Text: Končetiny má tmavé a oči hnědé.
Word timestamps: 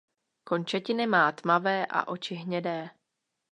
Končetiny 0.43 1.07
má 1.07 1.31
tmavé 1.31 1.85
a 1.85 2.07
oči 2.07 2.35
hnědé. 2.35 2.89